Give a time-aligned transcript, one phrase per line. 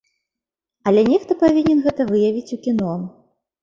[0.93, 2.93] Але нехта павінен гэта выявіць у кіно.